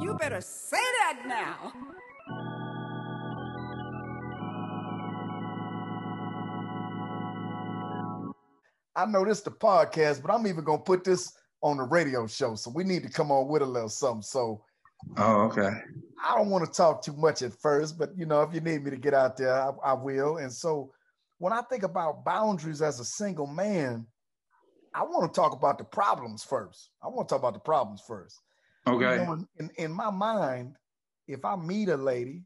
[0.00, 1.72] You better say that now.
[8.96, 11.32] I know this the podcast, but I'm even gonna put this
[11.62, 12.54] on the radio show.
[12.54, 14.22] So we need to come on with a little something.
[14.22, 14.64] So
[15.16, 15.70] Oh, okay.
[16.22, 18.84] I don't want to talk too much at first, but you know, if you need
[18.84, 20.38] me to get out there, I, I will.
[20.38, 20.92] And so
[21.38, 24.06] when I think about boundaries as a single man,
[24.94, 26.90] I want to talk about the problems first.
[27.02, 28.40] I want to talk about the problems first.
[28.90, 29.12] Okay.
[29.12, 30.76] You know, in, in, my mind,
[31.28, 32.42] if I meet a lady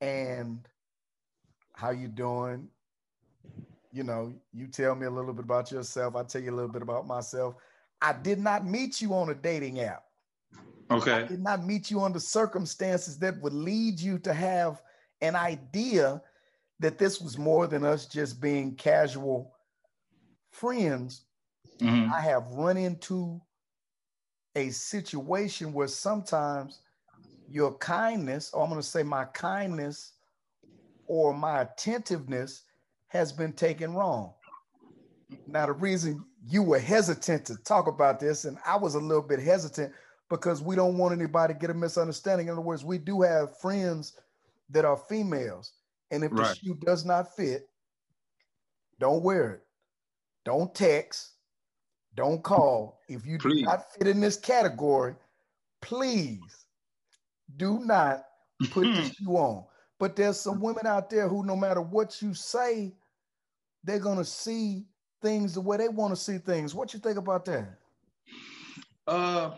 [0.00, 0.66] and
[1.74, 2.68] how you doing,
[3.92, 6.16] you know, you tell me a little bit about yourself.
[6.16, 7.54] I tell you a little bit about myself.
[8.02, 10.04] I did not meet you on a dating app.
[10.90, 11.26] I Okay.
[11.28, 14.82] did not meet you under circumstances that would lead you to have
[15.20, 16.20] an idea
[16.80, 19.54] that this was more than us just being casual
[20.50, 21.24] friends.
[21.80, 22.12] Mhm.
[22.12, 23.40] I have run into
[24.56, 26.80] a situation where sometimes
[27.48, 30.12] your kindness, or I'm going to say my kindness
[31.06, 32.62] or my attentiveness
[33.08, 34.32] has been taken wrong.
[35.46, 39.22] Now, the reason you were hesitant to talk about this, and I was a little
[39.22, 39.92] bit hesitant
[40.30, 42.48] because we don't want anybody to get a misunderstanding.
[42.48, 44.18] In other words, we do have friends
[44.70, 45.72] that are females.
[46.10, 47.68] And if the shoe does not fit,
[48.98, 49.62] don't wear it.
[50.44, 51.33] Don't text.
[52.16, 53.00] Don't call.
[53.08, 55.14] If you do not fit in this category,
[55.82, 56.66] please
[57.56, 58.24] do not
[58.70, 59.64] put the shoe on.
[59.98, 62.94] But there's some women out there who, no matter what you say,
[63.82, 64.84] they're gonna see
[65.22, 66.74] things the way they want to see things.
[66.74, 67.78] What you think about that?
[69.06, 69.52] Uh,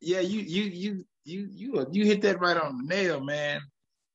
[0.00, 3.60] yeah, you you you you you you hit that right on the nail, man.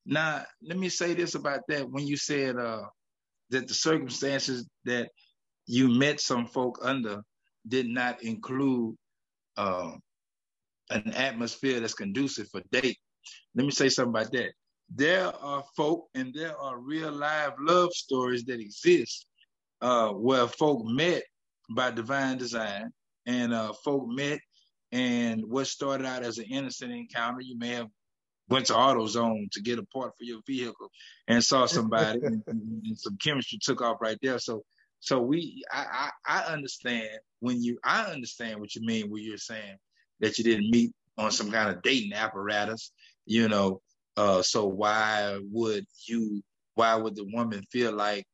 [0.06, 1.90] Now, let me say this about that.
[1.90, 2.84] When you said uh
[3.50, 5.10] that the circumstances that
[5.68, 7.22] you met some folk under
[7.68, 8.96] did not include
[9.58, 9.92] uh,
[10.90, 12.98] an atmosphere that's conducive for date.
[13.56, 14.52] Let me say something about that.
[14.94, 19.26] There are folk and there are real live love stories that exist
[19.82, 21.24] uh, where folk met
[21.70, 22.92] by divine design
[23.26, 24.40] and uh, folk met
[24.92, 27.88] and what started out as an innocent encounter, you may have
[28.50, 30.90] went to AutoZone to get a part for your vehicle
[31.28, 34.38] and saw somebody and, and some chemistry took off right there.
[34.38, 34.64] So
[35.04, 37.10] so we I, I I understand
[37.42, 39.76] when you I understand what you mean when you're saying
[40.22, 42.94] that you didn't meet on some kind of dating apparatus,
[43.26, 43.82] you know.
[44.16, 46.42] Uh so why would you
[46.76, 48.26] why would the woman feel like,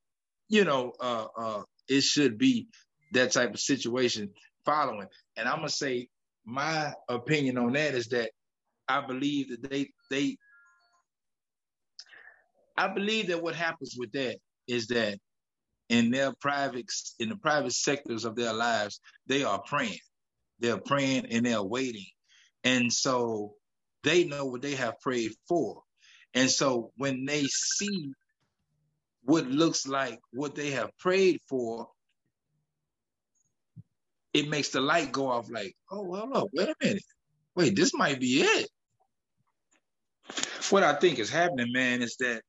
[0.47, 2.68] you know, uh uh it should be
[3.13, 4.30] that type of situation
[4.63, 5.07] following.
[5.38, 6.07] And I'm gonna say
[6.46, 8.30] my opinion on that is that
[8.88, 10.38] I believe that they they
[12.78, 14.38] I believe that what happens with that
[14.68, 15.18] is that
[15.89, 16.89] in their private
[17.19, 20.00] in the private sectors of their lives, they are praying.
[20.59, 22.05] They're praying and they're waiting.
[22.63, 23.55] And so
[24.03, 25.81] they know what they have prayed for.
[26.33, 28.11] And so when they see
[29.23, 31.88] what looks like what they have prayed for,
[34.33, 37.03] it makes the light go off like, oh, well, wait a minute.
[37.56, 38.69] Wait, this might be it.
[40.69, 42.44] What I think is happening, man, is that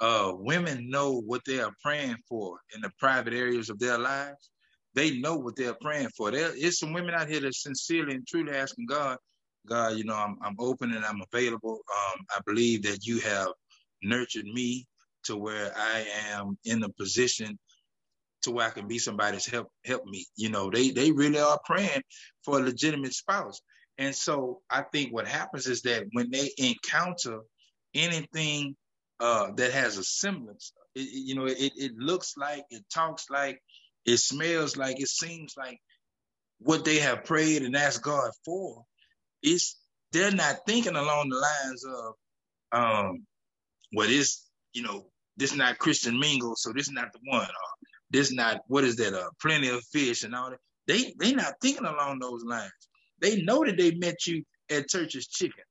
[0.00, 4.50] uh, women know what they are praying for in the private areas of their lives.
[4.94, 6.30] They know what they're praying for.
[6.30, 9.18] There is some women out here that sincerely and truly asking God,
[9.66, 11.74] God, you know, I'm I'm open and I'm available.
[11.74, 13.48] Um, I believe that you have
[14.02, 14.86] nurtured me
[15.24, 17.58] to where I am in a position
[18.42, 20.26] to where I can be somebody's help help me.
[20.36, 22.02] You know, they they really are praying
[22.44, 23.60] for a legitimate spouse.
[23.98, 27.40] And so I think what happens is that when they encounter
[27.94, 28.76] anything
[29.20, 33.60] uh, that has a semblance, it, you know, it, it looks like, it talks like,
[34.04, 35.78] it smells like, it seems like
[36.60, 38.84] what they have prayed and asked God for,
[39.42, 39.76] it's
[40.12, 42.14] they're not thinking along the lines of,
[42.72, 43.26] um,
[43.94, 45.06] well, this, you know,
[45.36, 48.96] this not Christian mingle, so this is not the one, or this not what is
[48.96, 50.58] that, uh, plenty of fish and all that.
[50.86, 52.72] They they not thinking along those lines.
[53.20, 55.64] They know that they met you at Church's Chicken.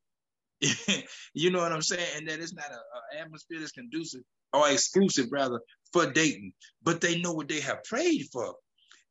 [1.34, 2.08] you know what I'm saying?
[2.16, 4.22] And that it's not a, a atmosphere that's conducive
[4.54, 5.60] or exclusive rather
[5.94, 8.56] for dating, but they know what they have prayed for.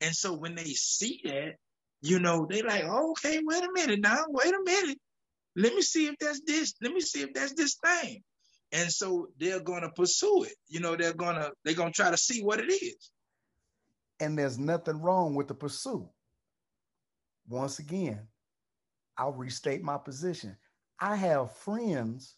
[0.00, 1.54] And so when they see that,
[2.02, 4.98] you know, they like, oh, okay, wait a minute now, wait a minute.
[5.56, 6.74] Let me see if that's this.
[6.82, 8.22] Let me see if that's this thing.
[8.72, 10.54] And so they're gonna pursue it.
[10.68, 13.10] You know, they're gonna they're gonna try to see what it is.
[14.20, 16.06] And there's nothing wrong with the pursuit.
[17.48, 18.26] Once again,
[19.16, 20.56] I'll restate my position.
[21.00, 22.36] I have friends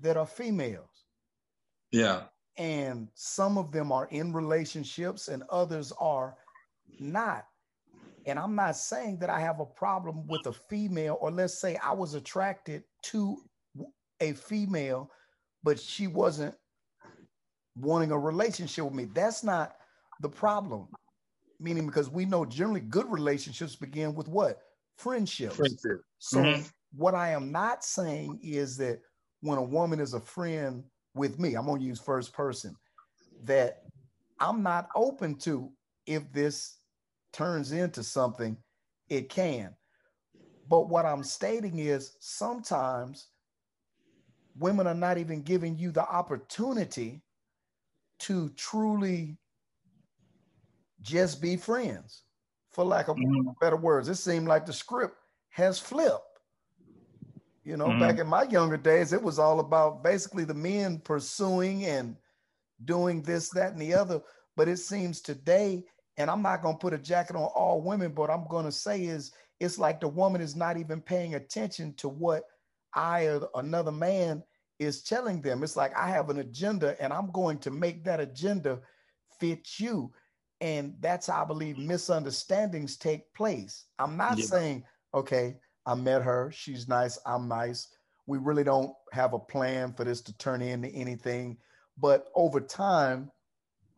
[0.00, 1.06] that are females,
[1.90, 2.28] Yeah.
[2.56, 6.36] and some of them are in relationships, and others are
[7.00, 7.46] not.
[8.26, 11.76] And I'm not saying that I have a problem with a female, or let's say
[11.76, 13.36] I was attracted to
[14.20, 15.10] a female,
[15.62, 16.54] but she wasn't
[17.76, 19.04] wanting a relationship with me.
[19.06, 19.76] That's not
[20.20, 20.88] the problem.
[21.60, 24.58] Meaning, because we know generally good relationships begin with what?
[24.96, 25.56] Friendships.
[25.56, 26.02] Friendship.
[26.18, 26.62] So, mm-hmm.
[26.96, 29.00] What I am not saying is that
[29.40, 32.74] when a woman is a friend with me, I'm going to use first person,
[33.44, 33.82] that
[34.40, 35.70] I'm not open to
[36.06, 36.78] if this
[37.32, 38.56] turns into something,
[39.08, 39.74] it can.
[40.68, 43.28] But what I'm stating is sometimes
[44.58, 47.22] women are not even giving you the opportunity
[48.20, 49.36] to truly
[51.02, 52.22] just be friends,
[52.70, 53.50] for lack of mm-hmm.
[53.60, 54.08] better words.
[54.08, 55.16] It seemed like the script
[55.50, 56.33] has flipped.
[57.64, 58.00] You know, mm-hmm.
[58.00, 62.16] back in my younger days, it was all about basically the men pursuing and
[62.84, 64.20] doing this, that, and the other.
[64.56, 65.84] But it seems today,
[66.18, 68.72] and I'm not going to put a jacket on all women, but I'm going to
[68.72, 72.44] say is it's like the woman is not even paying attention to what
[72.94, 74.42] I or another man
[74.78, 75.62] is telling them.
[75.62, 78.80] It's like I have an agenda and I'm going to make that agenda
[79.40, 80.12] fit you.
[80.60, 83.84] And that's how I believe misunderstandings take place.
[83.98, 84.44] I'm not yeah.
[84.44, 87.88] saying, okay, I met her, she's nice, I'm nice.
[88.26, 91.58] We really don't have a plan for this to turn into anything.
[91.98, 93.30] But over time,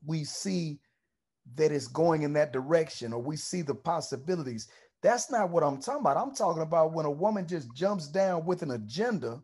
[0.04, 0.80] we see
[1.54, 4.68] that it's going in that direction or we see the possibilities.
[5.02, 6.16] That's not what I'm talking about.
[6.16, 9.40] I'm talking about when a woman just jumps down with an agenda,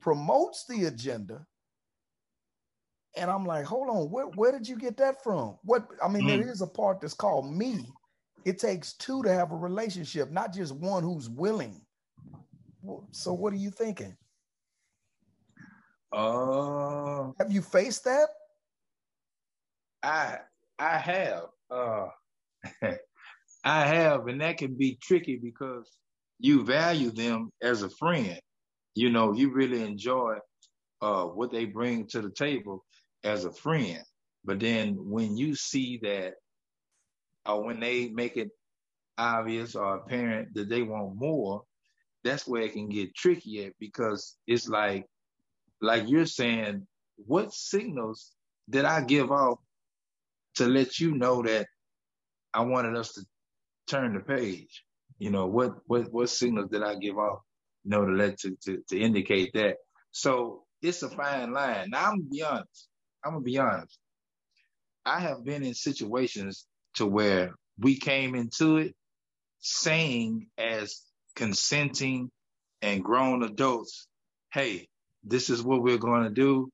[0.00, 1.46] promotes the agenda,
[3.16, 5.58] and I'm like, hold on, where, where did you get that from?
[5.64, 6.28] What I mean, mm.
[6.28, 7.86] there is a part that's called me.
[8.44, 11.80] It takes two to have a relationship, not just one who's willing.
[13.12, 14.16] So what are you thinking?
[16.12, 18.28] Uh have you faced that?
[20.02, 20.38] I
[20.78, 21.44] I have.
[21.70, 22.08] Uh
[23.64, 25.88] I have, and that can be tricky because
[26.38, 28.40] you value them as a friend.
[28.94, 30.36] You know, you really enjoy
[31.00, 32.84] uh, what they bring to the table
[33.24, 34.02] as a friend.
[34.44, 36.34] But then when you see that,
[37.46, 38.50] or when they make it
[39.18, 41.62] obvious or apparent that they want more,
[42.24, 45.06] that's where it can get tricky at because it's like,
[45.80, 46.86] like you're saying,
[47.16, 48.32] what signals
[48.70, 49.58] did I give off
[50.56, 51.66] to let you know that
[52.54, 53.24] I wanted us to
[53.86, 54.84] turn the page.
[55.18, 57.40] You know, what what what signals did I give off,
[57.84, 59.76] you know, to let to, to, to indicate that.
[60.10, 61.90] So it's a fine line.
[61.90, 62.88] Now I'm gonna be honest.
[63.24, 63.98] I'm gonna be honest.
[65.04, 68.94] I have been in situations to where we came into it
[69.60, 71.00] saying as
[71.36, 72.30] consenting
[72.82, 74.06] and grown adults,
[74.52, 74.88] hey,
[75.24, 76.70] this is what we're going to do.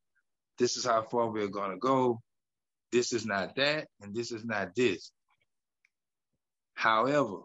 [0.58, 2.20] This is how far we're going to go.
[2.90, 5.12] This is not that, and this is not this.
[6.74, 7.40] However,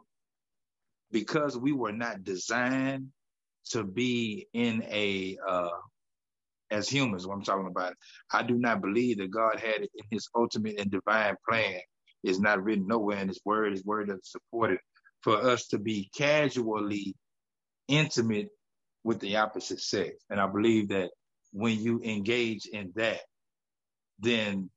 [1.12, 3.10] because we were not designed
[3.72, 5.70] to be in a uh,
[6.72, 7.94] as humans, what I'm talking about,
[8.32, 11.80] I do not believe that God had it in His ultimate and divine plan.
[12.24, 13.72] It's not written nowhere in His Word.
[13.72, 14.80] His Word doesn't support it
[15.22, 17.16] for us to be casually
[17.88, 18.50] intimate
[19.04, 20.24] with the opposite sex.
[20.30, 21.12] And I believe that
[21.52, 23.22] when you engage in that,
[24.20, 24.70] then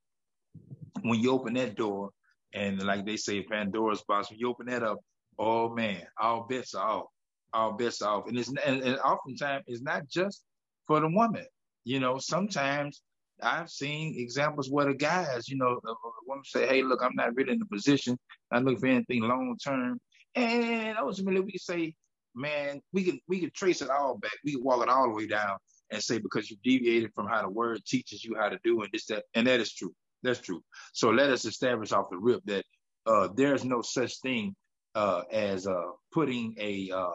[1.02, 2.10] when you open that door,
[2.54, 4.98] and like they say, Pandora's box, when you open that up,
[5.38, 7.06] oh man, all bets are off.
[7.52, 8.28] All bets are off.
[8.28, 10.42] And it's and, and oftentimes it's not just
[10.86, 11.44] for the woman.
[11.84, 13.02] You know, sometimes
[13.42, 15.94] I've seen examples where the guys, you know, the,
[16.26, 18.18] woman say, Hey, look, I'm not really in a position.
[18.50, 19.98] I look for anything long term.
[20.34, 21.94] And ultimately we say,
[22.34, 24.36] man, we can we can trace it all back.
[24.44, 25.56] We can walk it all the way down
[25.90, 28.90] and say because you deviated from how the word teaches you how to do and
[28.92, 29.94] this that and that is true.
[30.22, 30.62] That's true.
[30.92, 32.64] So let us establish off the rip that
[33.06, 34.54] uh, there's no such thing
[34.94, 37.10] uh, as uh, putting a uh,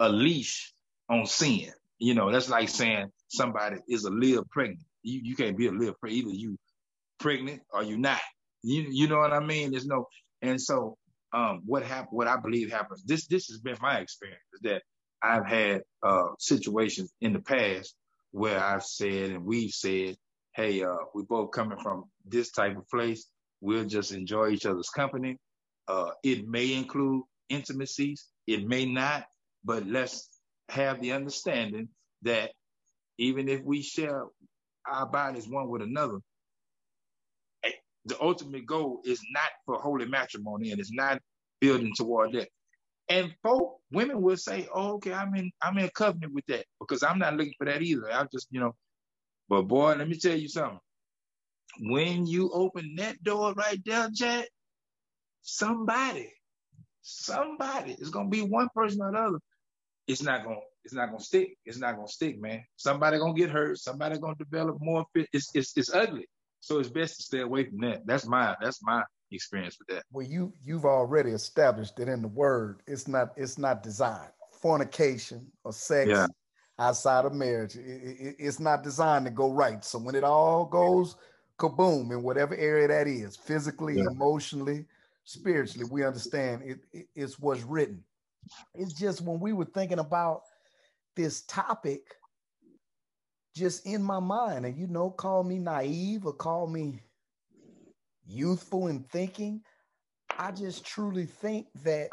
[0.00, 0.74] a leash
[1.08, 1.70] on sin.
[1.98, 4.80] You know, that's like saying somebody is a little pregnant.
[5.02, 6.26] You you can't be a little pregnant.
[6.26, 6.56] Either you
[7.18, 8.20] pregnant or you not.
[8.62, 9.70] You you know what I mean?
[9.70, 10.06] There's no.
[10.42, 10.96] And so
[11.32, 12.10] um, what happened?
[12.12, 13.04] What I believe happens.
[13.04, 14.82] This this has been my experience is that
[15.22, 17.94] I've had uh, situations in the past
[18.30, 20.16] where I've said and we've said
[20.58, 23.28] hey, uh, we both coming from this type of place.
[23.60, 25.38] We'll just enjoy each other's company.
[25.86, 29.24] Uh, it may include intimacies, it may not,
[29.64, 30.28] but let's
[30.70, 31.88] have the understanding
[32.22, 32.52] that
[33.18, 34.24] even if we share
[34.86, 36.18] our bodies one with another,
[37.64, 37.72] eh,
[38.06, 41.20] the ultimate goal is not for holy matrimony and it's not
[41.60, 42.48] building toward that.
[43.10, 46.66] And folk, women will say, oh, okay, I'm in I'm in a covenant with that
[46.80, 48.10] because I'm not looking for that either.
[48.12, 48.74] I'm just, you know,
[49.48, 50.80] but boy, let me tell you something.
[51.80, 54.48] When you open that door right there, Jack,
[55.42, 56.30] somebody
[57.02, 57.92] somebody.
[57.92, 59.38] It's gonna be one person or the other.
[60.08, 61.56] It's not gonna it's not gonna stick.
[61.64, 62.64] It's not gonna stick, man.
[62.76, 63.78] Somebody gonna get hurt.
[63.78, 65.28] Somebody gonna develop more fit.
[65.32, 66.26] It's it's it's ugly.
[66.60, 68.06] So it's best to stay away from that.
[68.06, 70.04] That's my that's my experience with that.
[70.10, 75.46] Well, you you've already established that in the word, it's not it's not designed fornication
[75.64, 76.26] or sex yeah.
[76.78, 77.76] outside of marriage.
[77.76, 79.84] It, it, it's not designed to go right.
[79.84, 81.16] So when it all goes
[81.58, 84.06] kaboom in whatever area that is, physically, yeah.
[84.10, 84.84] emotionally,
[85.24, 88.02] spiritually, we understand it, it, it's what's written.
[88.74, 90.42] It's just when we were thinking about
[91.16, 92.02] this topic,
[93.54, 97.00] just in my mind, and you know, call me naive or call me
[98.26, 99.62] youthful in thinking.
[100.38, 102.08] I just truly think that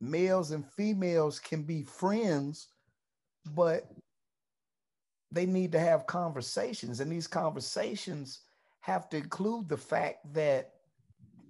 [0.00, 2.68] males and females can be friends,
[3.54, 3.90] but
[5.32, 7.00] they need to have conversations.
[7.00, 8.40] And these conversations
[8.80, 10.72] have to include the fact that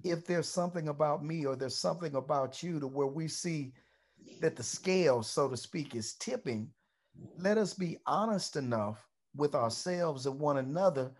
[0.04, 3.72] if there's something about me or there's something about you to where we see
[4.40, 6.68] that the scale, so to speak, is tipping,
[7.38, 11.12] let us be honest enough with ourselves and one another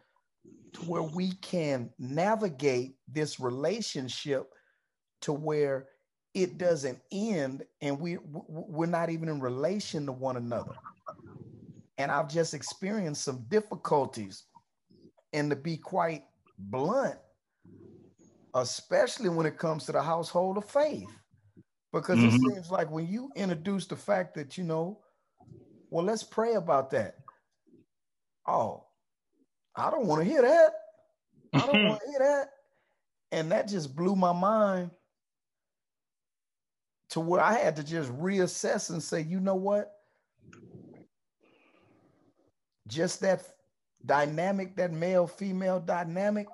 [0.73, 4.53] to where we can navigate this relationship
[5.21, 5.89] to where
[6.35, 10.73] it doesn't end and we we're not even in relation to one another.
[11.99, 14.45] And i've just experienced some difficulties.
[15.33, 16.25] And to be quite
[16.59, 17.19] blunt
[18.55, 21.09] especially when it comes to the household of faith
[21.93, 22.35] because mm-hmm.
[22.35, 24.99] it seems like when you introduce the fact that you know
[25.91, 27.17] well let's pray about that
[28.47, 28.85] oh
[29.77, 30.73] i don't want to hear that
[31.55, 32.49] i don't want to hear that
[33.33, 34.91] and that just blew my mind
[37.11, 39.93] to where I had to just reassess and say, you know what?
[42.87, 43.43] Just that
[44.07, 46.47] dynamic, that male female dynamic,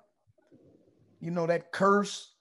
[1.20, 2.32] you know, that curse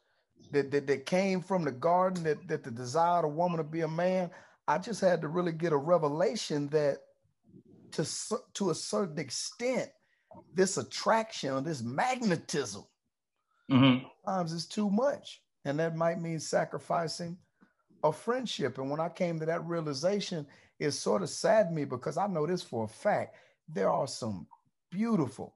[0.52, 3.64] that, that, that came from the garden that, that the desire of a woman to
[3.64, 4.30] be a man.
[4.68, 7.00] I just had to really get a revelation that
[7.92, 8.08] to,
[8.54, 9.90] to a certain extent,
[10.54, 12.84] this attraction or this magnetism
[13.72, 14.06] mm-hmm.
[14.26, 15.42] sometimes is too much.
[15.64, 17.38] And that might mean sacrificing
[18.04, 18.78] a friendship.
[18.78, 20.46] And when I came to that realization,
[20.80, 23.36] it sort of saddened me because I know this for a fact.
[23.68, 24.46] There are some
[24.92, 25.56] beautiful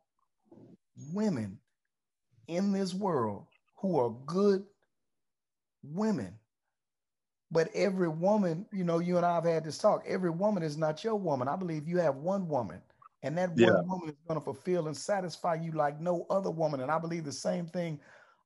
[1.14, 1.60] women
[2.50, 3.46] in this world
[3.78, 4.66] who are good
[5.84, 6.34] women.
[7.52, 10.04] But every woman, you know, you and I have had this talk.
[10.08, 11.48] Every woman is not your woman.
[11.48, 12.82] I believe you have one woman,
[13.24, 13.72] and that yeah.
[13.72, 16.82] one woman is going to fulfill and satisfy you like no other woman.
[16.82, 18.00] And I believe the same thing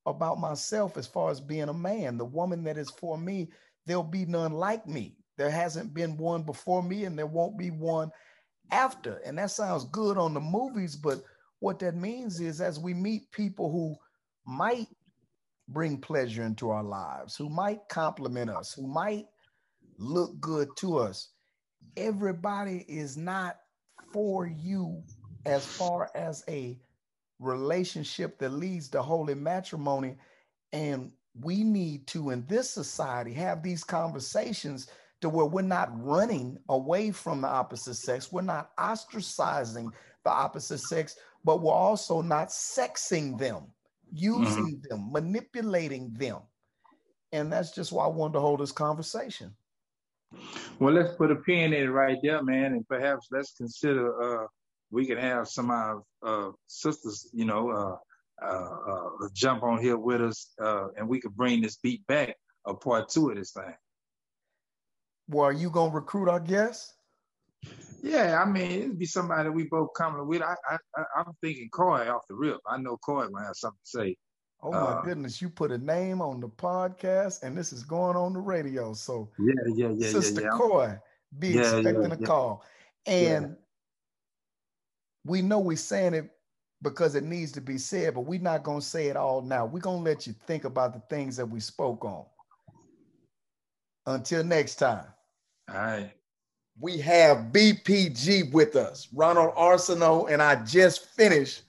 [0.05, 2.17] about myself as far as being a man.
[2.17, 3.49] The woman that is for me
[3.85, 5.15] there'll be none like me.
[5.37, 8.11] There hasn't been one before me, and there won't be one
[8.71, 9.21] after.
[9.25, 11.23] And that sounds good on the movies, but
[11.63, 13.95] what that means is as we meet people who
[14.45, 14.87] might
[15.69, 19.27] bring pleasure into our lives, who might compliment us, who might
[19.97, 21.29] look good to us,
[21.95, 23.55] everybody is not
[24.11, 25.01] for you
[25.45, 26.77] as far as a
[27.39, 30.17] relationship that leads to holy matrimony.
[30.73, 34.87] And we need to in this society have these conversations
[35.21, 39.89] to where we're not running away from the opposite sex we're not ostracizing
[40.23, 43.63] the opposite sex but we're also not sexing them
[44.11, 44.87] using mm-hmm.
[44.89, 46.39] them manipulating them
[47.31, 49.53] and that's just why i wanted to hold this conversation
[50.79, 54.47] well let's put a pin in it right there man and perhaps let's consider uh
[54.91, 57.95] we can have some of our uh, sisters you know uh
[58.41, 62.35] uh, uh, jump on here with us, uh, and we could bring this beat back
[62.65, 63.73] a part two of this thing.
[65.27, 66.92] Well, are you gonna recruit our guests?
[68.01, 70.41] Yeah, I mean, it'd be somebody we both coming with.
[70.41, 72.59] I, I, I am thinking Coy off the rip.
[72.67, 74.17] I know Coy might have something to say.
[74.61, 78.15] Oh my uh, goodness, you put a name on the podcast, and this is going
[78.15, 78.93] on the radio.
[78.93, 80.57] So yeah, yeah, yeah, Sister yeah, yeah.
[80.57, 80.97] Coy,
[81.39, 82.65] be yeah, expecting yeah, a call,
[83.05, 83.55] and
[85.25, 86.29] we know we're saying it
[86.81, 89.65] because it needs to be said, but we're not going to say it all now.
[89.65, 92.25] We're going to let you think about the things that we spoke on.
[94.05, 95.05] Until next time.
[95.69, 96.11] All right.
[96.79, 101.63] We have BPG with us, Ronald Arsenault, and I just finished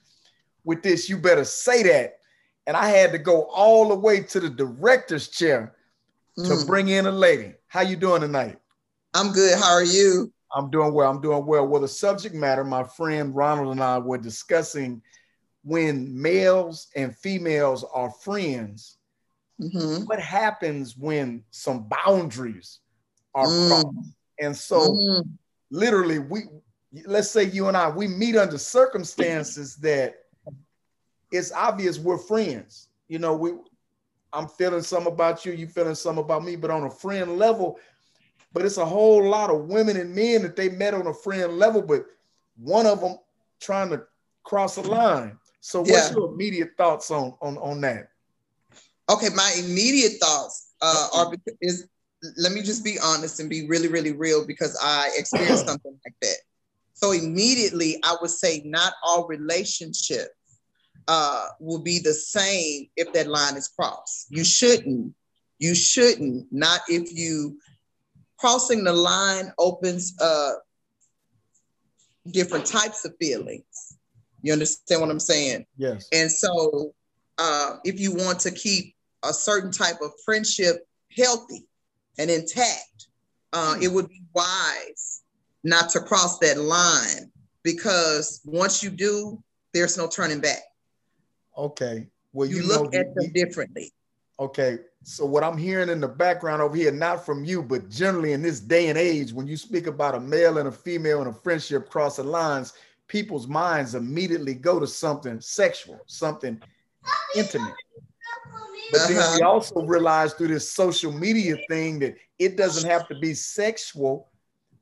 [0.63, 1.09] with this.
[1.09, 2.19] You better say that.
[2.67, 5.75] And I had to go all the way to the director's chair
[6.37, 6.67] to mm.
[6.67, 7.53] bring in a lady.
[7.67, 8.57] How you doing tonight?
[9.13, 9.57] I'm good.
[9.59, 10.33] How are you?
[10.53, 11.09] I'm doing well.
[11.09, 11.67] I'm doing well.
[11.67, 15.01] Well, the subject matter, my friend Ronald and I were discussing
[15.63, 18.97] when males and females are friends,
[19.61, 20.05] mm-hmm.
[20.05, 22.79] what happens when some boundaries
[23.33, 23.67] are mm.
[23.67, 24.15] crossed?
[24.39, 25.27] And so, mm.
[25.69, 26.43] literally, we
[27.05, 30.15] let's say you and I we meet under circumstances that
[31.31, 32.87] it's obvious we're friends.
[33.07, 33.51] You know, we
[34.33, 37.79] I'm feeling some about you, you feeling some about me, but on a friend level,
[38.53, 41.57] but it's a whole lot of women and men that they met on a friend
[41.57, 42.05] level, but
[42.57, 43.17] one of them
[43.59, 44.03] trying to
[44.43, 45.37] cross a line.
[45.61, 46.15] So what's yeah.
[46.15, 48.09] your immediate thoughts on on on that?
[49.09, 51.87] Okay, my immediate thoughts uh, are is
[52.37, 56.15] let me just be honest and be really really real because I experienced something like
[56.21, 56.37] that.
[56.93, 60.29] So immediately I would say not all relationships
[61.07, 64.27] uh, will be the same if that line is crossed.
[64.29, 65.13] You shouldn't.
[65.59, 66.47] You shouldn't.
[66.51, 67.59] Not if you
[68.37, 70.63] crossing the line opens up
[72.31, 73.97] different types of feelings.
[74.41, 75.65] You understand what I'm saying?
[75.77, 76.07] Yes.
[76.11, 76.93] And so,
[77.37, 81.65] uh, if you want to keep a certain type of friendship healthy
[82.17, 83.07] and intact,
[83.53, 85.23] uh, it would be wise
[85.63, 87.31] not to cross that line
[87.63, 89.41] because once you do,
[89.73, 90.61] there's no turning back.
[91.57, 92.07] Okay.
[92.33, 93.91] Well, you, you look at them differently.
[94.39, 94.79] Okay.
[95.03, 98.41] So what I'm hearing in the background over here, not from you, but generally in
[98.41, 101.33] this day and age, when you speak about a male and a female and a
[101.33, 102.73] friendship crossing lines,
[103.07, 106.61] people's minds immediately go to something sexual, something
[107.35, 107.73] intimate.
[108.91, 109.13] But uh-huh.
[109.13, 113.33] then we also realize through this social media thing that it doesn't have to be
[113.33, 114.29] sexual,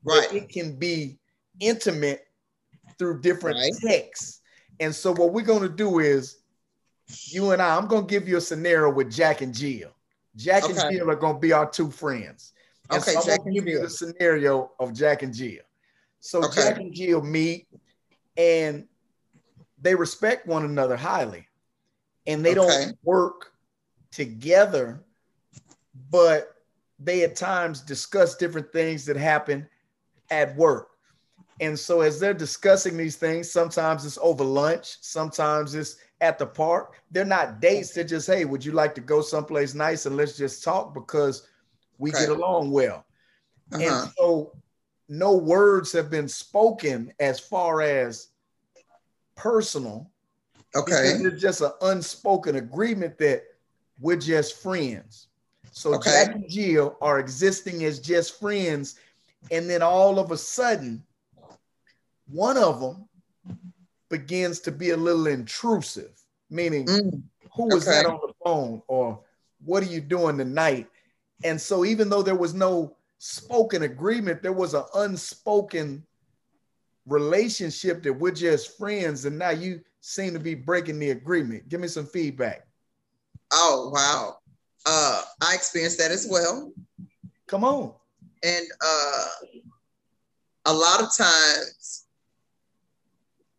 [0.04, 0.32] right?
[0.32, 1.18] it can be
[1.60, 2.26] intimate
[2.98, 3.72] through different right.
[3.82, 4.40] texts.
[4.80, 6.38] And so what we're going to do is
[7.08, 9.90] you and I, I'm gonna give you a scenario with Jack and Jill.
[10.36, 10.72] Jack okay.
[10.72, 12.52] and Jill are gonna be our two friends.
[12.90, 13.72] And okay, so I'm Jack gonna give Jill.
[13.74, 15.62] you the scenario of Jack and Jill.
[16.20, 16.62] So okay.
[16.62, 17.68] Jack and Jill meet
[18.36, 18.86] and
[19.80, 21.46] they respect one another highly.
[22.26, 22.86] And they okay.
[22.86, 23.52] don't work
[24.14, 25.04] together,
[26.10, 26.54] but
[26.98, 29.68] they at times discuss different things that happen
[30.30, 30.90] at work.
[31.60, 36.46] And so as they're discussing these things, sometimes it's over lunch, sometimes it's at the
[36.46, 36.94] park.
[37.10, 37.92] They're not dates.
[37.92, 41.46] They're just, hey, would you like to go someplace nice and let's just talk because
[41.98, 42.20] we okay.
[42.20, 43.04] get along well.
[43.72, 43.82] Uh-huh.
[43.82, 44.52] And so
[45.08, 48.28] no words have been spoken as far as
[49.36, 50.10] personal.
[50.74, 51.18] Okay.
[51.20, 53.42] It's just an unspoken agreement that
[54.00, 55.28] we're just friends.
[55.70, 56.10] So okay.
[56.10, 58.96] Jack and Jill are existing as just friends.
[59.50, 61.02] And then all of a sudden,
[62.26, 63.08] one of them
[64.08, 66.12] begins to be a little intrusive,
[66.50, 67.22] meaning, mm,
[67.54, 68.02] who was okay.
[68.02, 69.20] that on the phone or
[69.64, 70.88] what are you doing tonight?
[71.42, 76.04] And so, even though there was no spoken agreement, there was an unspoken
[77.06, 79.24] relationship that we're just friends.
[79.24, 81.68] And now you seem to be breaking the agreement.
[81.68, 82.63] Give me some feedback.
[83.52, 84.36] Oh, wow.
[84.86, 86.72] Uh, I experienced that as well.
[87.46, 87.92] Come on.
[88.42, 89.26] And uh,
[90.66, 92.06] a lot of times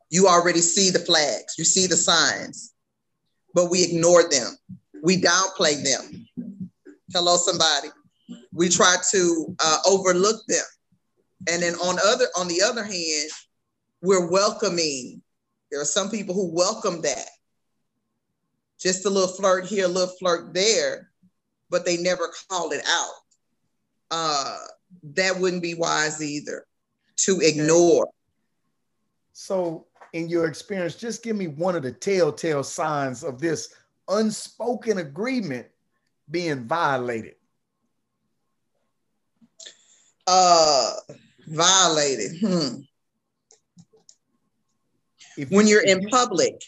[0.09, 2.73] you already see the flags, you see the signs,
[3.53, 4.55] but we ignore them.
[5.03, 6.27] We downplay them.
[7.13, 7.89] Hello, somebody.
[8.51, 10.63] We try to uh, overlook them.
[11.49, 13.29] And then on other on the other hand,
[14.01, 15.21] we're welcoming.
[15.71, 17.27] There are some people who welcome that.
[18.79, 21.09] Just a little flirt here, a little flirt there,
[21.69, 23.13] but they never call it out.
[24.11, 24.57] Uh,
[25.03, 26.65] that wouldn't be wise either
[27.17, 28.09] to ignore.
[29.33, 33.73] So in your experience, just give me one of the telltale signs of this
[34.07, 35.67] unspoken agreement
[36.29, 37.35] being violated.
[40.27, 40.93] Uh,
[41.47, 42.39] violated.
[42.39, 42.81] Hmm.
[45.37, 46.63] If when you're in public,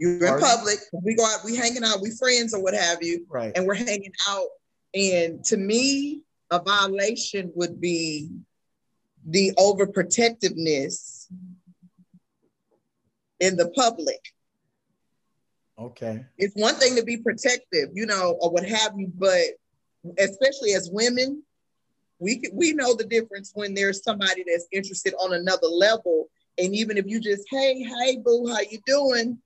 [0.00, 0.78] you're in public.
[1.04, 3.52] We go out, we hanging out, we friends or what have you, right?
[3.54, 4.48] And we're hanging out.
[4.94, 8.30] And to me, a violation would be
[9.26, 11.26] the overprotectiveness
[13.40, 14.20] in the public.
[15.78, 16.24] Okay.
[16.38, 19.44] It's one thing to be protective, you know, or what have you, but
[20.18, 21.42] especially as women,
[22.18, 26.30] we we know the difference when there's somebody that's interested on another level.
[26.58, 29.38] And even if you just, hey, hey, boo, how you doing?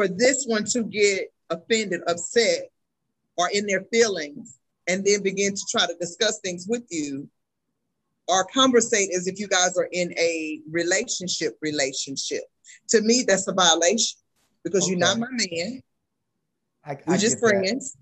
[0.00, 2.70] For this one to get offended, upset,
[3.36, 4.58] or in their feelings,
[4.88, 7.28] and then begin to try to discuss things with you,
[8.26, 12.44] or conversate as if you guys are in a relationship relationship
[12.88, 14.18] to me, that's a violation
[14.64, 14.92] because okay.
[14.92, 15.82] you're not my man.
[16.82, 17.92] I, We're I just friends.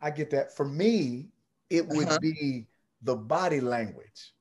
[0.00, 0.06] That.
[0.06, 0.56] I get that.
[0.56, 1.26] For me,
[1.68, 2.18] it would uh-huh.
[2.22, 2.64] be
[3.02, 4.32] the body language.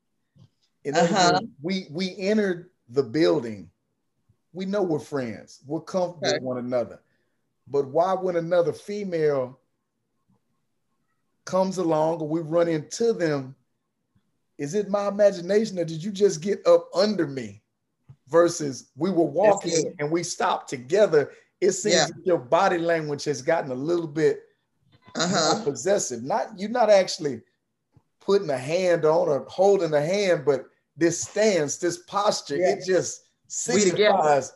[0.86, 1.32] In uh-huh.
[1.34, 3.70] words, we we entered the building.
[4.54, 5.62] We know we're friends.
[5.66, 6.34] We're comfortable okay.
[6.38, 7.00] with one another.
[7.68, 9.60] But why when another female
[11.46, 13.56] comes along or we run into them,
[14.58, 17.62] is it my imagination or did you just get up under me?
[18.28, 21.32] versus we were walking and we stopped together.
[21.60, 22.08] It seems yeah.
[22.24, 24.44] your body language has gotten a little bit
[25.16, 25.62] Uh-huh.
[25.66, 26.24] possessive.
[26.24, 27.42] Not you're not actually
[28.22, 32.76] putting a hand on or holding a hand, but this stance, this posture, Yeah.
[32.76, 33.26] it just
[33.68, 34.18] We together.
[34.18, 34.54] signifies.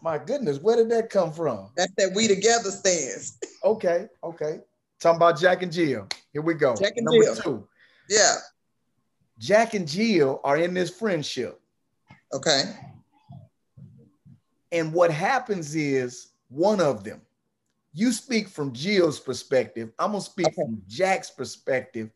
[0.00, 1.70] My goodness, where did that come from?
[1.76, 3.38] That's that we together stands.
[3.64, 4.60] Okay, okay.
[5.00, 6.06] Talking about Jack and Jill.
[6.32, 6.76] Here we go.
[6.76, 7.34] Jack and Number Jill.
[7.36, 7.68] two.
[8.08, 8.36] Yeah.
[9.40, 11.60] Jack and Jill are in this friendship.
[12.32, 12.62] Okay.
[14.70, 17.20] And what happens is one of them,
[17.92, 19.90] you speak from Jill's perspective.
[19.98, 20.54] I'm gonna speak Okay.
[20.54, 22.10] from Jack's perspective.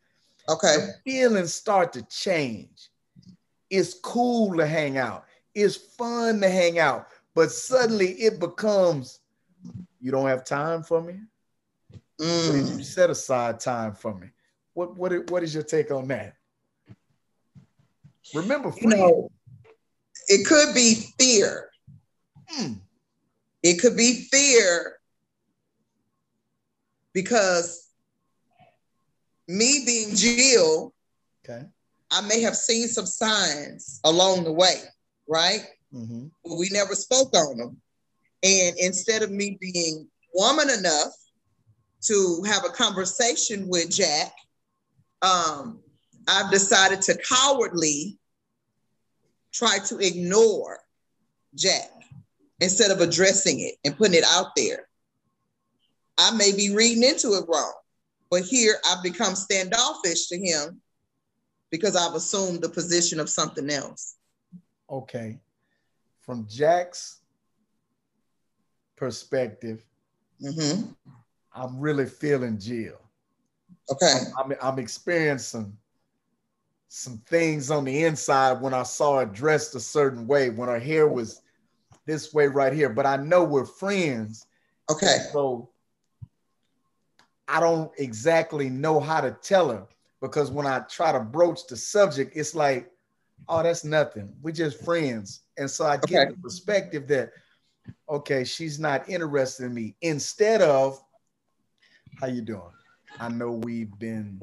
[0.47, 0.75] Okay.
[0.77, 2.89] The feelings start to change.
[3.69, 5.25] It's cool to hang out.
[5.55, 9.19] It's fun to hang out, but suddenly it becomes,
[9.99, 11.19] you don't have time for me.
[12.19, 12.77] Mm.
[12.77, 14.27] you set aside time for me?
[14.73, 16.35] What what what is your take on that?
[18.33, 19.31] Remember, You know,
[20.27, 21.69] it could be fear.
[22.57, 22.79] Mm.
[23.61, 24.99] It could be fear
[27.13, 27.89] because
[29.47, 30.93] me being Jill,
[31.43, 31.65] okay.
[32.11, 34.81] I may have seen some signs along the way,
[35.27, 35.67] right?
[35.93, 36.31] Mhm.
[36.43, 37.81] But we never spoke on them.
[38.41, 41.13] And instead of me being woman enough
[42.03, 44.33] to have a conversation with Jack,
[45.21, 45.81] um,
[46.27, 48.17] I've decided to cowardly
[49.51, 50.79] try to ignore
[51.55, 51.91] Jack
[52.59, 54.87] instead of addressing it and putting it out there.
[56.17, 57.73] I may be reading into it wrong,
[58.29, 60.81] but here I've become standoffish to him
[61.71, 64.15] because I've assumed the position of something else.
[64.93, 65.39] Okay.
[66.21, 67.21] From Jack's
[68.95, 69.83] perspective,
[70.39, 70.83] hmm
[71.55, 72.99] I'm really feeling Jill.
[73.91, 74.11] Okay.
[74.37, 75.75] I'm, I'm, I'm experiencing
[76.87, 80.79] some things on the inside when I saw her dressed a certain way, when her
[80.79, 81.41] hair was
[82.05, 82.89] this way right here.
[82.89, 84.45] But I know we're friends.
[84.91, 85.17] Okay.
[85.31, 85.69] So
[87.47, 89.87] I don't exactly know how to tell her
[90.21, 92.91] because when I try to broach the subject, it's like,
[93.47, 94.33] oh, that's nothing.
[94.41, 95.41] We're just friends.
[95.57, 96.31] And so I get Okay.
[96.31, 97.31] the perspective that,
[98.09, 99.95] okay, she's not interested in me.
[100.01, 101.03] Instead of,
[102.19, 102.61] how you doing?
[103.19, 104.41] I know we've been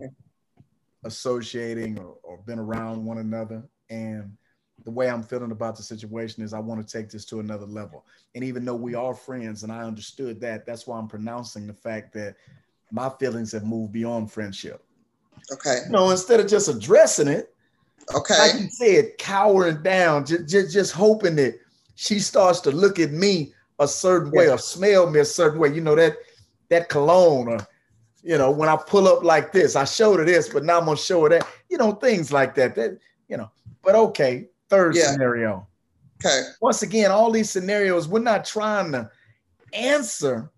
[1.05, 3.63] associating or, or been around one another.
[3.89, 4.37] And
[4.85, 7.67] the way I'm feeling about the situation is I want to take this to another
[7.67, 8.05] level.
[8.35, 11.75] And even though we are friends and I understood that, that's why I'm pronouncing the
[11.75, 12.37] fact that
[12.93, 14.85] my feelings have moved beyond friendship.
[15.53, 15.81] Okay.
[15.87, 17.55] You know, instead of just addressing it,
[18.15, 18.39] Okay.
[18.39, 21.59] like you said, cowering down, just, just, just hoping that
[21.95, 25.73] she starts to look at me a certain way or smell me a certain way.
[25.73, 26.17] You know, that
[26.69, 27.67] that cologne or
[28.23, 30.85] you know, when I pull up like this, I showed her this, but now I'm
[30.85, 32.75] gonna show her that, you know, things like that.
[32.75, 33.51] That, you know,
[33.83, 35.13] but okay, third Yeah.
[35.13, 35.67] scenario.
[36.23, 36.43] Okay.
[36.61, 39.11] Once again, all these scenarios, we're not trying to
[39.73, 40.51] answer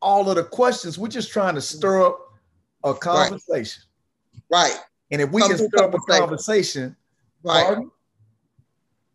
[0.00, 0.96] all of the questions.
[0.96, 2.20] We're just trying to stir up
[2.84, 3.82] a conversation.
[4.48, 4.78] Right.
[5.10, 6.96] And if we Come can start up a conversation.
[7.42, 7.64] Right.
[7.66, 7.90] pardon?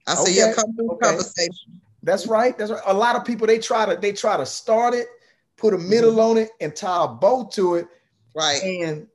[0.08, 1.06] I say, yeah, come through Okay.
[1.08, 1.82] conversation.
[2.04, 2.58] That's right.
[2.58, 2.82] That's right.
[2.86, 5.08] A lot of people they try to they try to start it,
[5.58, 7.88] put a middle on it, and tie a bow to it,
[8.36, 8.62] Right.
[8.62, 9.08] and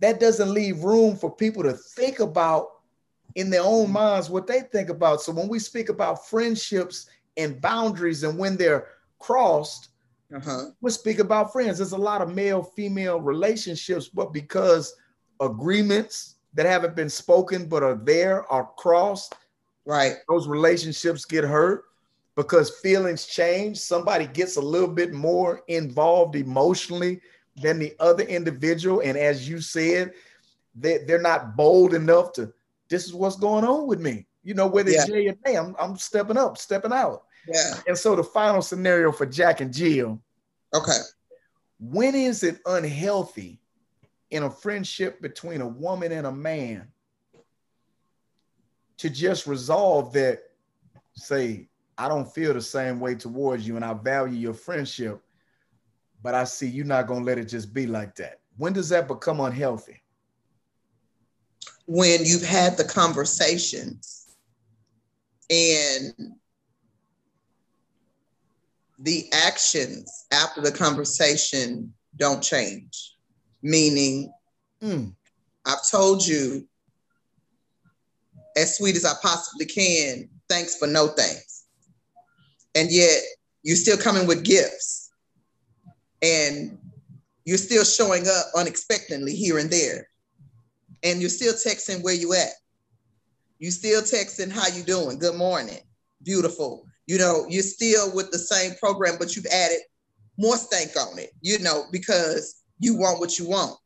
[0.00, 2.68] that doesn't leave room for people to think about
[3.36, 5.22] in their own minds what they think about.
[5.22, 7.06] So when we speak about friendships
[7.38, 9.88] and boundaries and when they're crossed,
[10.34, 10.70] Uh-huh.
[10.82, 11.78] we speak about friends.
[11.78, 14.94] There's a lot of male female relationships, but because
[15.40, 19.34] agreements that haven't been spoken but are there are crossed,
[19.84, 20.16] Right.
[20.28, 21.84] those relationships get hurt
[22.34, 23.78] because feelings change.
[23.78, 27.20] Somebody gets a little bit more involved emotionally
[27.62, 29.00] than the other individual.
[29.00, 30.12] And as you said,
[30.74, 32.52] they, they're not bold enough to,
[32.88, 34.26] this is what's going on with me.
[34.42, 35.14] You know, whether it's Yeah.
[35.14, 37.22] J or nay, I'm, I'm stepping up, stepping out.
[37.48, 37.74] Yeah.
[37.86, 40.20] And so the final scenario for Jack and Jill
[40.74, 40.98] Okay.
[41.78, 43.60] when is it unhealthy
[44.30, 46.88] in a friendship between a woman and a man
[48.98, 50.40] to just resolve that
[51.14, 55.22] say i don't feel the same way towards you and i value your friendship
[56.22, 58.40] but i see you're not going to let it just be like that.
[58.56, 60.02] When does that become unhealthy?
[61.86, 64.34] When you've had the conversations
[65.50, 66.34] and
[68.98, 73.15] the actions after the conversation don't change,
[73.70, 74.32] meaning
[74.82, 75.14] Mm,
[75.64, 76.66] I've told you
[78.56, 81.64] as sweet as I possibly can, thanks for no thanks.
[82.74, 83.20] And yet
[83.62, 85.10] you're still coming with gifts
[86.22, 86.78] and
[87.44, 90.08] you're still showing up unexpectedly here and there.
[91.02, 92.50] And you're still texting where you at.
[93.58, 95.18] You still texting how you doing?
[95.18, 95.80] Good morning.
[96.22, 96.84] Beautiful.
[97.06, 99.78] You know, you're still with the same program, but you've added
[100.38, 103.78] more stank on it, you know, because you want what you want.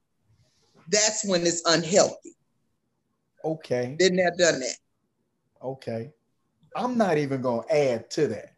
[0.89, 2.35] That's when it's unhealthy.
[3.45, 3.97] Okay.
[3.99, 4.77] Didn't have done that.
[5.63, 6.13] Okay.
[6.77, 8.55] I'm not even going to add to that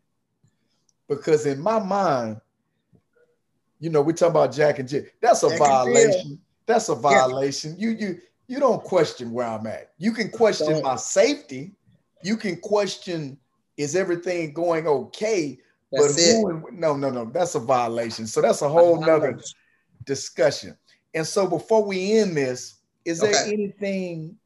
[1.08, 2.40] because in my mind,
[3.80, 5.04] you know, we talk about Jack and Jill.
[5.20, 6.40] That's a Jack violation.
[6.66, 7.74] That's a violation.
[7.76, 7.88] Yeah.
[7.88, 9.92] You you you don't question where I'm at.
[9.98, 11.72] You can question my safety.
[12.22, 13.38] You can question
[13.76, 15.58] is everything going okay?
[15.90, 18.26] That's but who, no, no, no, that's a violation.
[18.26, 19.40] So that's a whole nother
[20.04, 20.76] discussion.
[21.14, 23.52] And so before we end this, is there okay.
[23.52, 24.36] anything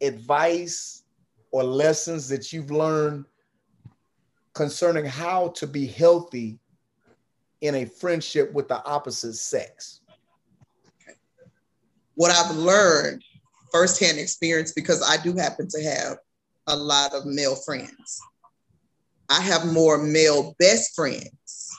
[0.00, 1.02] advice
[1.50, 3.26] or lessons that you've learned
[4.54, 6.58] concerning how to be healthy
[7.60, 10.00] in a friendship with the opposite sex?
[12.14, 13.22] What I've learned
[13.72, 16.18] firsthand experience, because I do happen to have
[16.66, 18.20] a lot of male friends.
[19.28, 21.70] I have more male best friends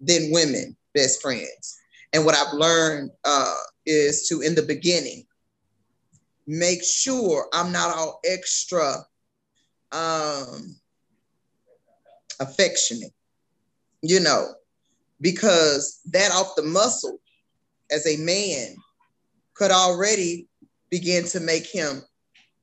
[0.00, 1.78] than women best friends.
[2.12, 3.54] And what I've learned uh,
[3.86, 5.24] is to, in the beginning,
[6.46, 8.96] make sure I'm not all extra
[9.92, 10.76] um,
[12.40, 13.12] affectionate,
[14.02, 14.54] you know,
[15.20, 17.18] because that off the muscle
[17.90, 18.76] as a man
[19.54, 20.48] could already
[20.90, 22.02] begin to make him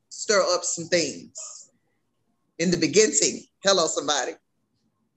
[0.10, 1.72] stir up some things
[2.60, 3.44] in the beginning.
[3.64, 4.34] Hello, somebody,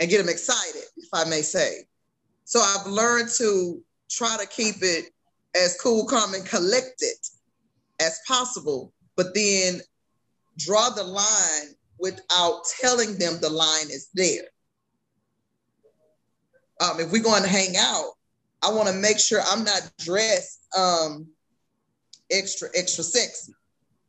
[0.01, 1.85] and get him excited, if I may say.
[2.45, 5.07] So I've learned to try to keep it
[5.55, 7.17] as cool, calm, and collected
[8.01, 9.81] as possible, but then
[10.59, 14.45] draw the line without telling them the line is there.
[16.81, 18.13] Um, if we're going to hang out,
[18.63, 21.29] I want to make sure I'm not dressed um,
[22.31, 23.53] extra, extra sexy.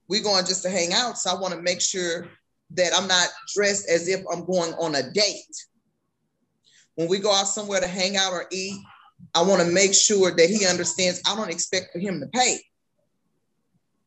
[0.07, 1.17] We're going just to hang out.
[1.17, 2.27] So I want to make sure
[2.71, 5.55] that I'm not dressed as if I'm going on a date.
[6.95, 8.79] When we go out somewhere to hang out or eat,
[9.35, 12.59] I want to make sure that he understands I don't expect for him to pay.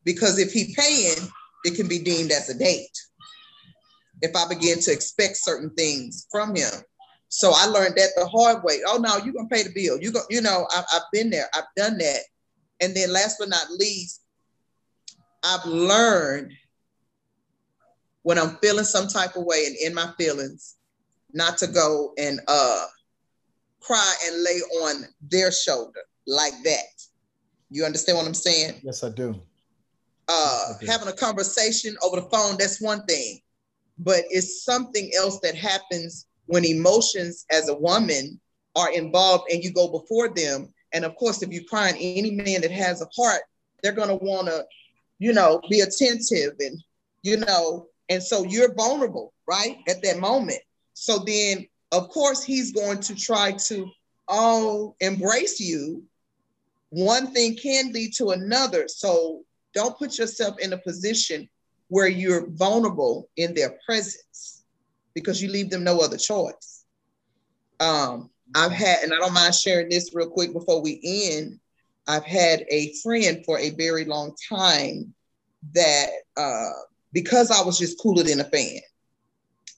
[0.03, 1.29] Because if he paying,
[1.65, 2.97] it can be deemed as a date.
[4.21, 6.71] If I begin to expect certain things from him.
[7.29, 8.79] So I learned that the hard way.
[8.87, 9.99] Oh no, you're gonna pay the bill.
[10.01, 12.21] You go, you know, I, I've been there, I've done that.
[12.79, 14.21] And then last but not least,
[15.43, 16.53] I've learned
[18.23, 20.75] when I'm feeling some type of way and in my feelings,
[21.33, 22.85] not to go and uh
[23.81, 26.85] cry and lay on their shoulder like that.
[27.69, 28.81] You understand what I'm saying?
[28.83, 29.39] Yes, I do.
[30.29, 30.87] Uh, I do.
[30.87, 33.39] having a conversation over the phone, that's one thing,
[33.97, 38.39] but it's something else that happens when emotions as a woman
[38.75, 40.73] are involved and you go before them.
[40.93, 43.41] And of course, if you're crying, any man that has a heart,
[43.81, 44.65] they're going to want to,
[45.19, 46.81] you know, be attentive and,
[47.23, 49.77] you know, and so you're vulnerable, right?
[49.87, 50.59] At that moment.
[50.93, 53.89] So then, of course, he's going to try to
[54.27, 56.03] all embrace you.
[56.89, 58.87] One thing can lead to another.
[58.87, 61.47] So don't put yourself in a position
[61.89, 64.63] where you're vulnerable in their presence
[65.13, 66.85] because you leave them no other choice.
[67.79, 71.59] Um, I've had, and I don't mind sharing this real quick before we end.
[72.07, 75.13] I've had a friend for a very long time
[75.73, 76.69] that uh,
[77.13, 78.79] because I was just cooler than a fan,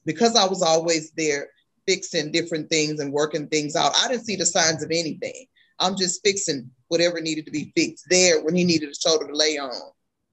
[0.05, 1.49] because I was always there
[1.89, 5.47] fixing different things and working things out, I didn't see the signs of anything.
[5.79, 9.35] I'm just fixing whatever needed to be fixed there when he needed a shoulder to
[9.35, 9.73] lay on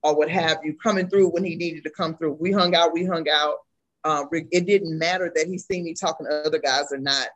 [0.03, 2.35] or what have you, coming through when he needed to come through.
[2.35, 3.57] We hung out, we hung out.
[4.05, 7.29] Um, it didn't matter that he seen me talking to other guys or not.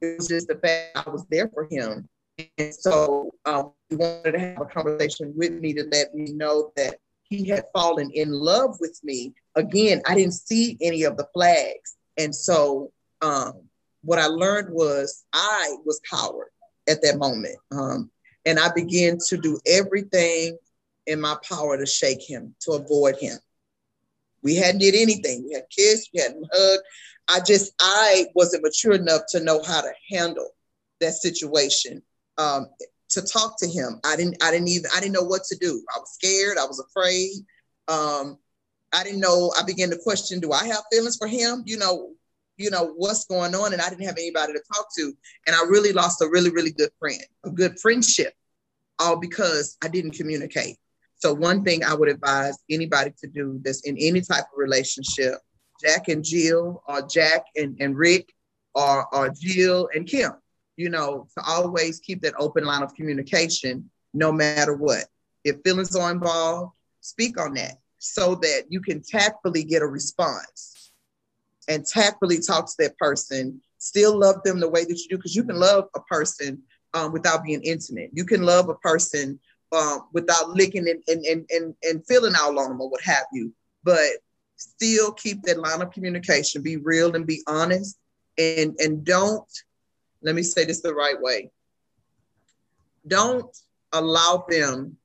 [0.00, 2.08] It was just the fact I was there for him.
[2.58, 6.70] And so um, he wanted to have a conversation with me to let me know
[6.76, 9.34] that he had fallen in love with me.
[9.56, 11.96] Again, I didn't see any of the flags.
[12.16, 12.92] And so
[13.26, 13.62] um,
[14.02, 16.48] what I learned was I was coward
[16.88, 17.56] at that moment.
[17.72, 18.10] Um,
[18.44, 20.56] and I began to do everything
[21.06, 23.38] in my power to shake him, to avoid him.
[24.42, 25.44] We hadn't did anything.
[25.48, 26.82] We had kissed, we hadn't hugged.
[27.28, 30.48] I just I wasn't mature enough to know how to handle
[31.00, 32.02] that situation.
[32.38, 32.66] Um,
[33.10, 34.36] to talk to him, I didn't.
[34.42, 34.90] I didn't even.
[34.94, 35.82] I didn't know what to do.
[35.94, 36.58] I was scared.
[36.58, 37.32] I was afraid.
[37.88, 38.38] Um,
[38.92, 39.52] I didn't know.
[39.58, 41.62] I began to question: Do I have feelings for him?
[41.66, 42.10] You know,
[42.56, 45.12] you know what's going on, and I didn't have anybody to talk to.
[45.46, 48.32] And I really lost a really, really good friend, a good friendship,
[48.98, 50.76] all because I didn't communicate.
[51.16, 55.34] So one thing I would advise anybody to do that's in any type of relationship,
[55.82, 58.32] Jack and Jill, or Jack and, and Rick,
[58.74, 60.32] or, or Jill and Kim,
[60.76, 65.04] you know, to always keep that open line of communication no matter what.
[65.44, 70.75] If feelings are involved, speak on that so that you can tactfully get a response
[71.68, 75.34] and tactfully talk to that person, still love them the way that you do, because
[75.34, 76.62] you can love a person
[76.94, 78.10] um, without being intimate.
[78.12, 79.38] You can love a person
[79.72, 83.26] um, without licking and, and, and, and, and feeling out on them or what have
[83.32, 83.52] you,
[83.84, 84.08] but
[84.56, 87.98] still keep that line of communication, be real and be honest
[88.38, 89.50] and, and don't,
[90.22, 91.50] let me say this the right way.
[93.06, 93.54] Don't
[93.92, 94.96] allow them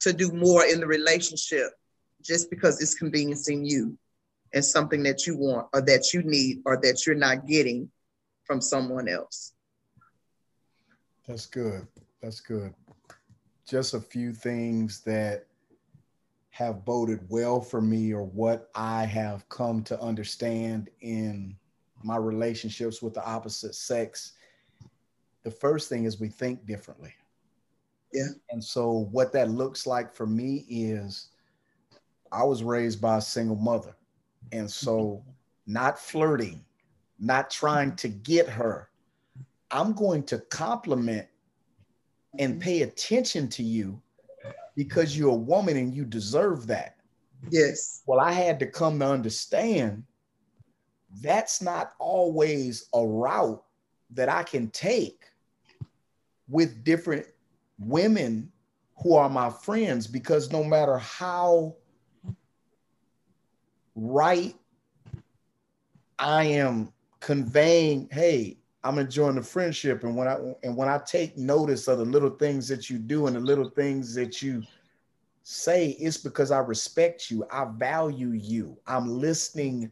[0.00, 1.70] to do more in the relationship
[2.22, 3.98] just because it's conveniencing you
[4.52, 7.90] and something that you want or that you need or that you're not getting
[8.44, 9.54] from someone else.
[11.26, 11.86] That's good.
[12.22, 12.72] That's good.
[13.68, 15.46] Just a few things that
[16.50, 21.56] have boded well for me or what I have come to understand in
[22.02, 24.32] my relationships with the opposite sex.
[25.42, 27.12] The first thing is we think differently.
[28.12, 28.28] Yeah.
[28.50, 31.28] And so what that looks like for me is
[32.32, 33.94] I was raised by a single mother.
[34.52, 34.86] And mm-hmm.
[34.86, 35.24] so
[35.66, 36.64] not flirting,
[37.18, 38.88] not trying to get her.
[39.70, 41.26] I'm going to compliment
[42.38, 42.60] and mm-hmm.
[42.60, 44.00] pay attention to you
[44.76, 46.96] because you're a woman and you deserve that.
[47.50, 48.02] Yes.
[48.06, 50.04] Well, I had to come to understand
[51.20, 53.62] that's not always a route
[54.10, 55.24] that I can take
[56.48, 57.26] with different
[57.78, 58.52] women
[59.02, 61.74] who are my friends because no matter how
[63.96, 64.54] right
[66.18, 70.04] I am conveying, hey, I'm enjoying the friendship.
[70.04, 73.26] And when I and when I take notice of the little things that you do
[73.26, 74.62] and the little things that you
[75.42, 79.90] say, it's because I respect you, I value you, I'm listening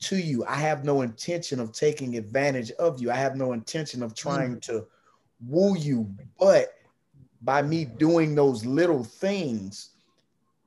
[0.00, 0.44] to you.
[0.46, 3.10] I have no intention of taking advantage of you.
[3.10, 4.86] I have no intention of trying to
[5.46, 6.74] woo you, but
[7.42, 9.90] by me doing those little things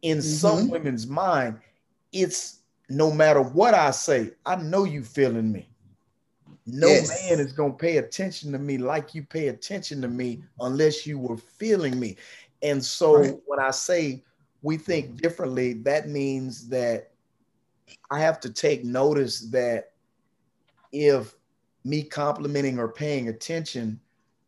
[0.01, 0.27] in mm-hmm.
[0.27, 1.59] some women's mind,
[2.11, 2.56] it's
[2.89, 5.69] no matter what I say, I know you feeling me.
[6.65, 7.09] No yes.
[7.09, 11.07] man is going to pay attention to me like you pay attention to me unless
[11.07, 12.17] you were feeling me.
[12.61, 13.35] And so right.
[13.45, 14.23] when I say
[14.61, 17.11] we think differently, that means that
[18.11, 19.91] I have to take notice that
[20.91, 21.35] if
[21.85, 23.99] me complimenting or paying attention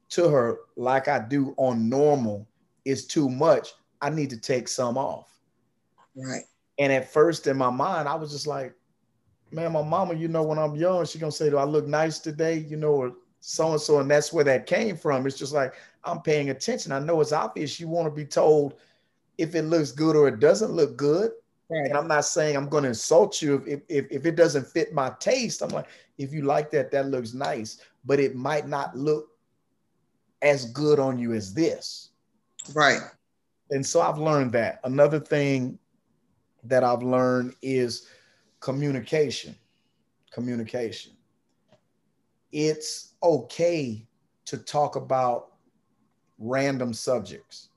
[0.10, 2.48] to her like I do on normal
[2.84, 5.30] is too much, I need to take some off.
[6.16, 6.44] Right.
[6.80, 8.74] And at first in my mind, I was just like,
[9.52, 12.20] man, my mama, you know, when I'm young, she gonna say, Do I look nice
[12.20, 12.66] today?
[12.70, 14.00] You know, or so and so.
[14.00, 15.28] And that's where that came from.
[15.28, 16.92] It's just like I'm paying attention.
[16.92, 18.76] I know it's obvious you want to be told
[19.38, 21.32] if it looks good or it doesn't look good.
[21.70, 21.86] Right.
[21.86, 24.94] And I'm not saying I'm going to insult you if, if, if it doesn't fit
[24.94, 25.62] my taste.
[25.62, 25.88] I'm like,
[26.18, 29.30] if you like that, that looks nice, but it might not look
[30.42, 32.10] as good on you as this.
[32.74, 33.02] Right.
[33.70, 34.80] And so I've learned that.
[34.84, 35.78] Another thing
[36.64, 38.08] that I've learned is
[38.60, 39.56] communication.
[40.32, 41.14] Communication.
[42.52, 44.06] It's okay
[44.46, 45.54] to talk about
[46.38, 47.70] random subjects.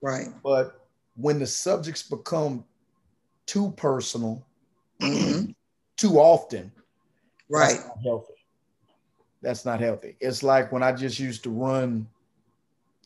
[0.00, 0.28] Right.
[0.42, 2.64] But when the subjects become
[3.46, 4.44] too personal,
[5.00, 5.50] mm-hmm.
[5.96, 6.72] too often,
[7.48, 7.78] right.
[8.02, 8.34] healthy
[9.42, 10.16] that's not healthy.
[10.20, 12.06] It's like when I just used to run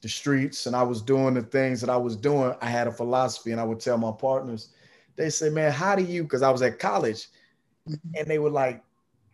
[0.03, 2.93] the streets and I was doing the things that I was doing, I had a
[2.93, 4.71] philosophy and I would tell my partners,
[5.17, 7.29] they say, man, how do you, because I was at college
[7.89, 8.09] mm-hmm.
[8.17, 8.83] and they were like,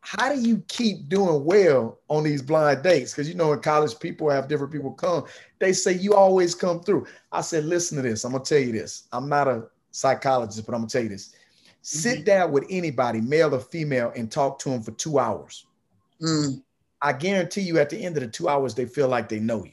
[0.02, 3.12] how do you keep doing well on these blind dates?
[3.12, 5.24] Because you know, in college, people have different people come.
[5.58, 7.06] They say you always come through.
[7.32, 8.24] I said, listen to this.
[8.24, 9.08] I'm gonna tell you this.
[9.12, 11.34] I'm not a psychologist, but I'm gonna tell you this.
[11.82, 12.24] Sit mm-hmm.
[12.24, 15.66] down with anybody, male or female, and talk to them for two hours.
[16.22, 16.62] Mm.
[17.02, 19.64] I guarantee you at the end of the two hours, they feel like they know
[19.64, 19.72] you.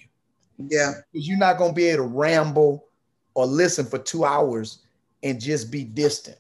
[0.58, 0.94] Yeah.
[1.12, 2.86] Because you're not going to be able to ramble
[3.34, 4.80] or listen for two hours
[5.24, 6.38] and just be distant.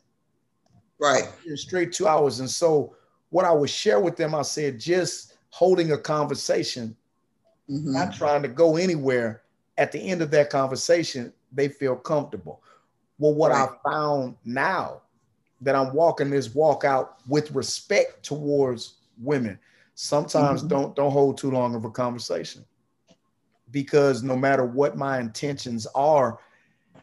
[0.99, 1.29] Right.
[1.55, 2.39] Straight two hours.
[2.39, 2.95] And so,
[3.29, 6.95] what I would share with them, I said, just holding a conversation,
[7.69, 7.93] mm-hmm.
[7.93, 9.43] not trying to go anywhere.
[9.77, 12.63] At the end of that conversation, they feel comfortable.
[13.19, 13.69] Well, what right.
[13.69, 15.01] I found now
[15.61, 19.59] that I'm walking this walk out with respect towards women
[19.97, 20.69] sometimes mm-hmm.
[20.69, 22.63] don't don't hold too long of a conversation
[23.71, 26.37] because no matter what my intentions are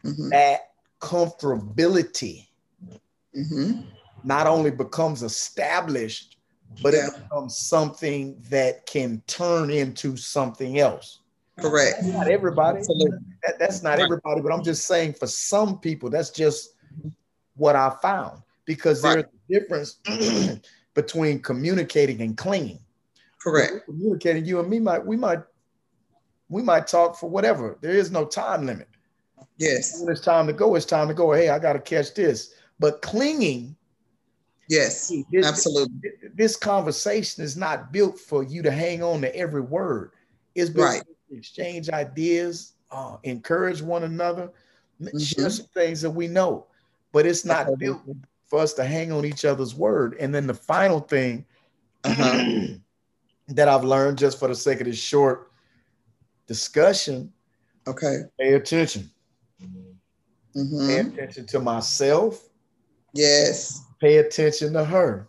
[0.04, 0.28] mm-hmm.
[0.28, 0.73] that
[1.04, 2.46] comfortability
[3.36, 3.80] mm-hmm.
[4.22, 6.36] not only becomes established
[6.82, 7.06] but yeah.
[7.06, 11.20] it becomes something that can turn into something else
[11.60, 14.04] correct that's not everybody that, that's not right.
[14.04, 16.74] everybody but i'm just saying for some people that's just
[17.56, 19.26] what i found because right.
[19.48, 20.60] there's a difference
[20.94, 22.78] between communicating and clinging
[23.44, 23.84] Correct.
[23.84, 25.40] Communicating you and me might we might
[26.48, 27.76] we might talk for whatever.
[27.82, 28.88] There is no time limit.
[29.56, 30.00] Yes.
[30.00, 31.32] When it's time to go, it's time to go.
[31.32, 32.54] Hey, I got to catch this.
[32.78, 33.76] But clinging.
[34.68, 36.10] Yes, this, absolutely.
[36.34, 40.12] This conversation is not built for you to hang on to every word.
[40.54, 41.02] It's been Right.
[41.30, 44.50] exchange ideas, uh, encourage one another,
[45.00, 46.66] m- share some things that we know.
[47.12, 48.00] But it's not built
[48.46, 50.16] for us to hang on each other's word.
[50.18, 51.44] And then the final thing
[52.04, 52.66] Uh-huh.
[53.48, 55.52] that I've learned just for the sake of this short
[56.46, 57.32] discussion,
[57.86, 58.22] Okay.
[58.38, 59.10] pay attention.
[60.56, 60.86] Mhm.
[60.86, 62.48] Pay attention to myself,
[63.12, 63.82] Yes.
[64.00, 65.28] pay attention to her.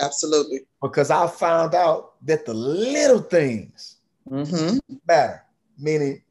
[0.00, 0.60] Absolutely.
[0.82, 3.96] Because I found out that the little things
[4.28, 5.42] hmm matter,
[5.78, 6.22] meaning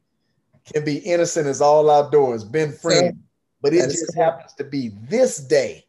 [0.74, 3.18] can be innocent as all outdoors, been friends,
[3.62, 5.86] but it That just happens to be this day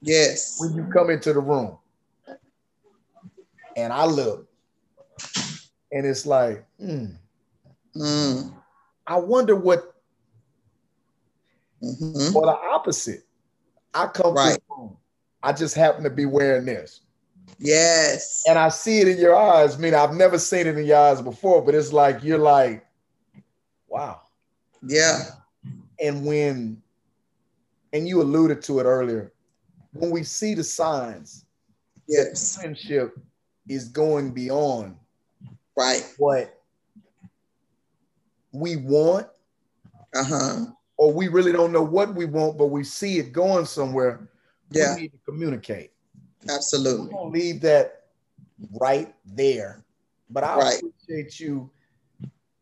[0.00, 0.56] Yes.
[0.60, 1.78] when you come into the room.
[3.76, 4.48] And I look,
[5.92, 7.06] and it's like, hmm,
[7.96, 8.52] Mm.
[9.06, 9.94] I wonder what,
[11.80, 13.24] hmm or the opposite.
[13.94, 14.62] I come to Right.
[14.70, 14.96] room,
[15.42, 17.00] I just happen to be wearing this.
[17.58, 18.42] Yes.
[18.46, 19.76] And I see it in your eyes.
[19.76, 22.84] I mean, I've never seen it in your eyes before, but it's like you're like,
[23.88, 24.22] wow.
[24.82, 25.22] Yeah.
[26.00, 26.82] And when,
[27.92, 29.32] and you alluded to it earlier,
[29.92, 31.44] when we see the signs,
[32.08, 32.56] Yes.
[32.56, 33.18] friendship
[33.68, 34.96] is going beyond
[35.76, 36.04] Right.
[36.18, 36.62] what
[38.52, 39.26] we want,
[40.14, 40.66] Uh huh.
[40.96, 44.28] Or we really don't know what we want, but we see it going somewhere.
[44.70, 44.94] Yeah.
[44.94, 45.92] We need to communicate.
[46.46, 47.12] We're Absolutely.
[47.12, 48.04] gonna leave that
[48.80, 49.84] right there.
[50.30, 50.82] But I Right.
[50.82, 51.70] appreciate you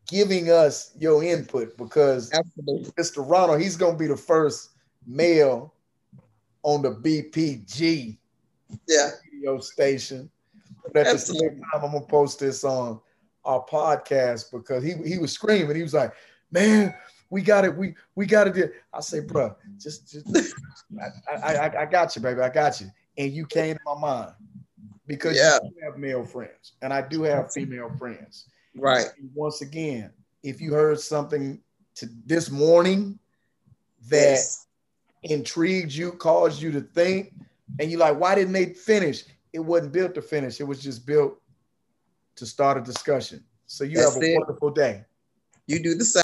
[0.07, 2.91] giving us your input because Absolutely.
[2.91, 3.27] Mr.
[3.27, 4.71] Ronald, he's gonna be the first
[5.07, 5.73] male
[6.63, 8.17] on the BPG
[8.87, 9.11] Yeah.
[9.33, 10.29] radio station.
[10.83, 11.47] But at the Absolutely.
[11.49, 12.99] same time, I'm gonna post this on
[13.43, 15.75] our podcast because he he was screaming.
[15.75, 16.13] He was like,
[16.51, 16.93] "Man,
[17.35, 17.75] we got it.
[17.75, 20.25] We we got it." I say, "Bro, just just
[21.29, 22.39] I, I I got you, baby.
[22.39, 24.31] I got you." And you came to my mind
[25.05, 25.59] because Yeah.
[25.63, 28.45] you have male friends, and I do have female friends.
[28.73, 29.07] Right.
[29.19, 30.13] And once again,
[30.43, 31.61] if you heard something
[31.95, 33.19] to this morning
[34.09, 34.67] that Yes.
[35.23, 37.33] intrigued you, caused you to think,
[37.79, 39.25] and you like, why didn't they finish?
[39.51, 40.61] It wasn't built to finish.
[40.61, 41.33] It was just built
[42.37, 43.43] to start a discussion.
[43.65, 44.37] So you That's have a it.
[44.39, 45.03] wonderful day.
[45.67, 46.13] You do the same.